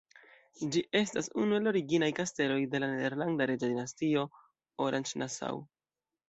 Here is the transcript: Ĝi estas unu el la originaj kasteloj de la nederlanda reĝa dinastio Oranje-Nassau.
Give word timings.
Ĝi 0.75 0.79
estas 0.99 1.27
unu 1.41 1.57
el 1.57 1.61
la 1.65 1.69
originaj 1.73 2.09
kasteloj 2.19 2.57
de 2.71 2.81
la 2.85 2.89
nederlanda 2.95 3.49
reĝa 3.53 3.71
dinastio 3.75 4.25
Oranje-Nassau. 4.87 5.63